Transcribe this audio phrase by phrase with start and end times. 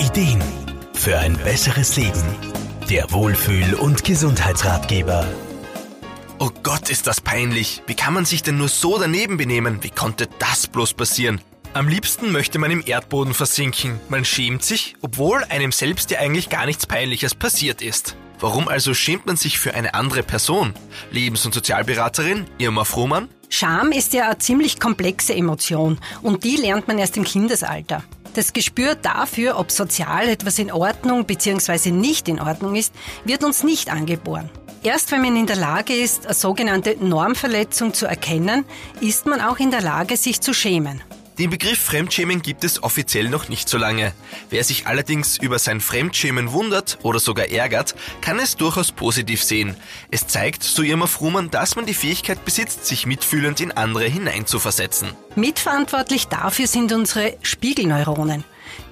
[0.00, 0.42] Ideen
[0.94, 2.22] für ein besseres Leben.
[2.88, 5.28] Der Wohlfühl- und Gesundheitsratgeber.
[6.38, 7.82] Oh Gott, ist das peinlich.
[7.86, 9.82] Wie kann man sich denn nur so daneben benehmen?
[9.82, 11.42] Wie konnte das bloß passieren?
[11.74, 14.00] Am liebsten möchte man im Erdboden versinken.
[14.08, 18.16] Man schämt sich, obwohl einem selbst ja eigentlich gar nichts Peinliches passiert ist.
[18.38, 20.72] Warum also schämt man sich für eine andere Person?
[21.10, 23.28] Lebens- und Sozialberaterin Irma Frohmann?
[23.50, 28.02] Scham ist ja eine ziemlich komplexe Emotion und die lernt man erst im Kindesalter.
[28.34, 31.90] Das Gespür dafür, ob sozial etwas in Ordnung bzw.
[31.90, 32.94] nicht in Ordnung ist,
[33.24, 34.48] wird uns nicht angeboren.
[34.82, 38.64] Erst wenn man in der Lage ist, eine sogenannte Normverletzung zu erkennen,
[39.00, 41.02] ist man auch in der Lage, sich zu schämen.
[41.38, 44.12] Den Begriff Fremdschämen gibt es offiziell noch nicht so lange.
[44.50, 49.76] Wer sich allerdings über sein Fremdschämen wundert oder sogar ärgert, kann es durchaus positiv sehen.
[50.10, 55.10] Es zeigt, so Irma Frumann, dass man die Fähigkeit besitzt, sich mitfühlend in andere hineinzuversetzen.
[55.34, 58.44] Mitverantwortlich dafür sind unsere Spiegelneuronen.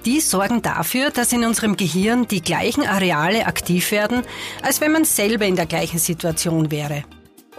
[0.05, 4.23] Die sorgen dafür, dass in unserem Gehirn die gleichen Areale aktiv werden,
[4.61, 7.03] als wenn man selber in der gleichen Situation wäre.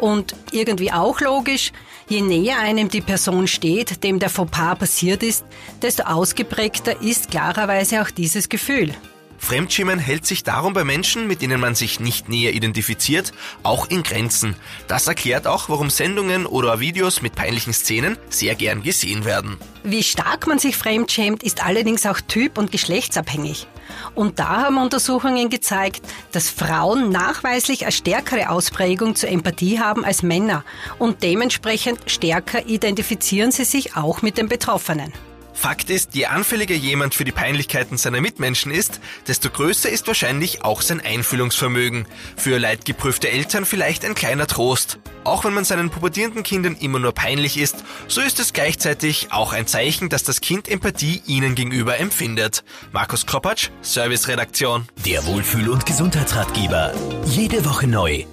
[0.01, 1.73] Und irgendwie auch logisch,
[2.09, 5.45] je näher einem die Person steht, dem der Fauxpas passiert ist,
[5.83, 8.95] desto ausgeprägter ist klarerweise auch dieses Gefühl.
[9.41, 14.02] Fremdschämen hält sich darum bei Menschen, mit denen man sich nicht näher identifiziert, auch in
[14.02, 14.55] Grenzen.
[14.86, 19.56] Das erklärt auch, warum Sendungen oder Videos mit peinlichen Szenen sehr gern gesehen werden.
[19.83, 23.66] Wie stark man sich fremdschämt, ist allerdings auch typ- und geschlechtsabhängig.
[24.14, 26.02] Und da haben Untersuchungen gezeigt,
[26.33, 30.64] dass Frauen nachweislich eine stärkere Ausprägung zur Empathie haben als Männer
[30.98, 35.12] und dementsprechend stärker identifizieren sie sich auch mit den Betroffenen.
[35.61, 40.64] Fakt ist, je anfälliger jemand für die Peinlichkeiten seiner Mitmenschen ist, desto größer ist wahrscheinlich
[40.64, 42.06] auch sein Einfühlungsvermögen.
[42.34, 44.98] Für leidgeprüfte Eltern vielleicht ein kleiner Trost.
[45.22, 49.52] Auch wenn man seinen pubertierenden Kindern immer nur peinlich ist, so ist es gleichzeitig auch
[49.52, 52.64] ein Zeichen, dass das Kind Empathie ihnen gegenüber empfindet.
[52.92, 54.89] Markus Kropatsch, Serviceredaktion.
[55.05, 56.95] Der Wohlfühl- und Gesundheitsratgeber.
[57.27, 58.24] Jede Woche neu